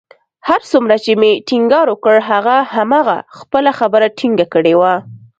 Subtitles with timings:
[0.47, 4.93] هر څومره چې مې ټينګار وکړ، هغه همهغه خپله خبره ټینګه کړې وه